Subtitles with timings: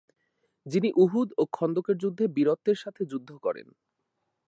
[0.65, 3.67] যিনি উহুদ ও খন্দকের যুদ্ধে বীরত্বের সাথে যুদ্ধ করেন।